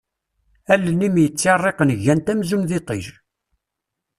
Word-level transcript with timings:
Allen-im 0.73 1.15
yettirriqen 1.19 1.91
gant 2.03 2.31
amzun 2.31 2.63
d 2.69 2.71
iṭij. 2.79 3.05